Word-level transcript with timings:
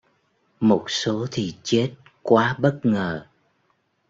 Một 0.59 0.83
số 0.87 1.25
thì 1.31 1.53
chết 1.63 1.91
quá 2.23 2.55
bất 2.59 2.79
ngờ 2.83 3.25